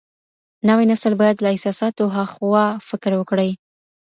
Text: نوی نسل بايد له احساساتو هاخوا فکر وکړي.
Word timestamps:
نوی 0.67 0.85
نسل 0.91 1.13
بايد 1.21 1.37
له 1.41 1.49
احساساتو 1.55 2.05
هاخوا 2.15 2.65
فکر 2.89 3.11
وکړي. 3.17 3.51